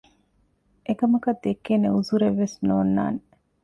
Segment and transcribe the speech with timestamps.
[0.87, 3.19] އެކަމަކަށް ދެއްކޭނޭ ޢުޛުރެއް ވެސް ނޯންނާނެ